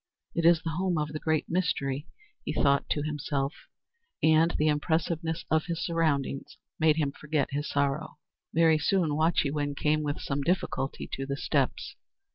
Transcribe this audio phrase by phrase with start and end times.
[0.33, 2.07] "It is the home of the Great Mystery,"
[2.43, 3.53] he thought to himself;
[4.23, 8.17] and the impressiveness of his surroundings made him forget his sorrow.
[8.51, 11.97] Very soon Wahchewin came with some difficulty to the steps.